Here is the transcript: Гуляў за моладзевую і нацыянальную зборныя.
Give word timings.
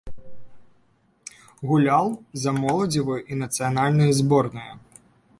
Гуляў 1.71 2.09
за 2.45 2.51
моладзевую 2.61 3.17
і 3.35 3.37
нацыянальную 3.43 4.09
зборныя. 4.21 4.73